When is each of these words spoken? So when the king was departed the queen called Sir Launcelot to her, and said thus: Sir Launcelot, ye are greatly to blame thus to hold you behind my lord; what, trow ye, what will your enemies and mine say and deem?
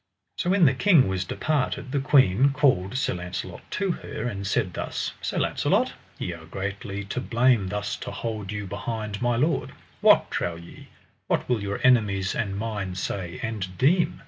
So 0.35 0.49
when 0.49 0.65
the 0.65 0.73
king 0.73 1.07
was 1.07 1.25
departed 1.25 1.91
the 1.91 1.99
queen 1.99 2.53
called 2.53 2.97
Sir 2.97 3.13
Launcelot 3.13 3.61
to 3.69 3.91
her, 3.91 4.23
and 4.23 4.47
said 4.47 4.73
thus: 4.73 5.11
Sir 5.21 5.37
Launcelot, 5.37 5.93
ye 6.17 6.33
are 6.33 6.45
greatly 6.47 7.03
to 7.03 7.21
blame 7.21 7.67
thus 7.67 7.95
to 7.97 8.09
hold 8.09 8.51
you 8.51 8.65
behind 8.65 9.21
my 9.21 9.35
lord; 9.35 9.73
what, 9.99 10.31
trow 10.31 10.55
ye, 10.55 10.87
what 11.27 11.47
will 11.47 11.61
your 11.61 11.79
enemies 11.83 12.33
and 12.33 12.57
mine 12.57 12.95
say 12.95 13.39
and 13.43 13.77
deem? 13.77 14.17